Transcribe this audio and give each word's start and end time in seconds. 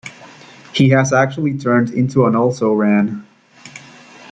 He 0.73 0.89
has 0.89 1.13
actually 1.13 1.59
turned 1.59 1.91
into 1.91 2.25
an 2.25 2.35
also-ran. 2.35 3.23